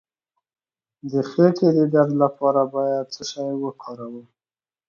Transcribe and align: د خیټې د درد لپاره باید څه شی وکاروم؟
د 1.11 1.13
خیټې 1.29 1.69
د 1.77 1.79
درد 1.93 2.11
لپاره 2.23 2.61
باید 2.75 3.05
څه 3.13 3.23
شی 3.31 3.49
وکاروم؟ 3.63 4.25